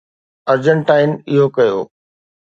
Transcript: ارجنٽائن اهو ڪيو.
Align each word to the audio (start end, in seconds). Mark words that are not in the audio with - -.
ارجنٽائن 0.53 1.11
اهو 1.33 1.45
ڪيو. 1.57 1.77